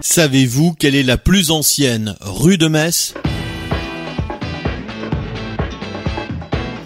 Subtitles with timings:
[0.00, 3.14] Savez-vous quelle est la plus ancienne rue de Metz?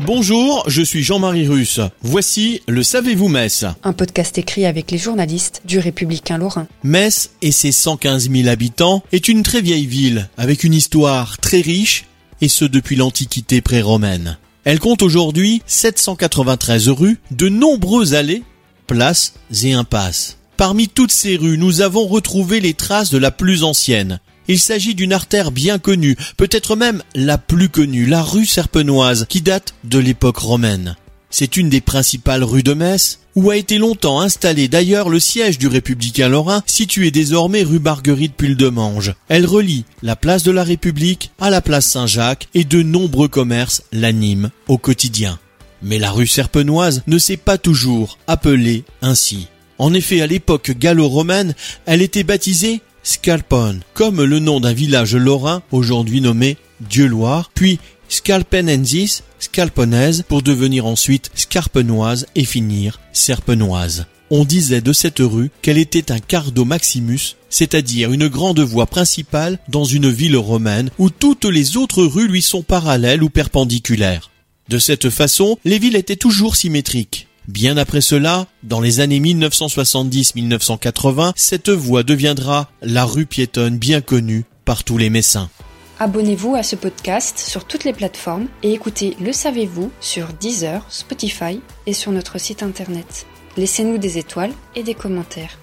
[0.00, 1.80] Bonjour, je suis Jean-Marie Russe.
[2.00, 3.66] Voici le Savez-vous Metz?
[3.84, 6.66] Un podcast écrit avec les journalistes du Républicain Lorrain.
[6.84, 11.60] Metz et ses 115 000 habitants est une très vieille ville avec une histoire très
[11.60, 12.06] riche
[12.40, 14.38] et ce depuis l'Antiquité pré-romaine.
[14.64, 18.42] Elle compte aujourd'hui 793 rues, de nombreuses allées,
[18.86, 20.38] places et impasses.
[20.62, 24.20] Parmi toutes ces rues, nous avons retrouvé les traces de la plus ancienne.
[24.46, 29.40] Il s'agit d'une artère bien connue, peut-être même la plus connue, la rue Serpenoise, qui
[29.40, 30.94] date de l'époque romaine.
[31.30, 35.58] C'est une des principales rues de Metz, où a été longtemps installé d'ailleurs le siège
[35.58, 39.14] du Républicain Lorrain, situé désormais rue Marguerite Puldemange.
[39.28, 43.82] Elle relie la place de la République à la place Saint-Jacques et de nombreux commerces
[43.90, 45.40] l'animent au quotidien.
[45.82, 49.48] Mais la rue Serpenoise ne s'est pas toujours appelée ainsi.
[49.78, 51.54] En effet, à l'époque gallo-romaine,
[51.86, 57.78] elle était baptisée Scalpon, comme le nom d'un village lorrain aujourd'hui nommé Dieu-Loire, puis
[58.08, 64.06] Scalpenensis, Scalponaise, pour devenir ensuite Scarpenoise et finir Serpenoise.
[64.30, 69.58] On disait de cette rue qu'elle était un cardo maximus, c'est-à-dire une grande voie principale
[69.68, 74.30] dans une ville romaine où toutes les autres rues lui sont parallèles ou perpendiculaires.
[74.68, 77.28] De cette façon, les villes étaient toujours symétriques.
[77.48, 84.44] Bien après cela, dans les années 1970-1980, cette voie deviendra la rue piétonne bien connue
[84.64, 85.50] par tous les Messins.
[85.98, 91.58] Abonnez-vous à ce podcast sur toutes les plateformes et écoutez Le Savez-vous sur Deezer, Spotify
[91.86, 93.26] et sur notre site internet.
[93.56, 95.58] Laissez-nous des étoiles et des commentaires.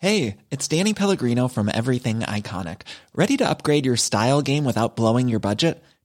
[0.00, 2.82] Hey, it's Danny Pellegrino from Everything Iconic.
[3.16, 5.82] Ready to upgrade your style game without blowing your budget?